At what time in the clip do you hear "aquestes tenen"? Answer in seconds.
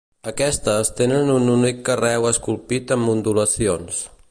0.29-1.29